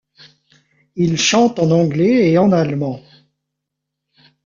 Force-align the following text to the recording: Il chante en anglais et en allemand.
Il 0.95 1.19
chante 1.19 1.59
en 1.59 1.69
anglais 1.69 2.31
et 2.31 2.39
en 2.39 2.51
allemand. 2.51 3.01